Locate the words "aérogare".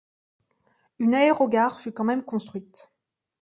1.13-1.79